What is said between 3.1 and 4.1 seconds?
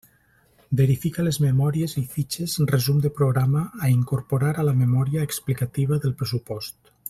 programa, a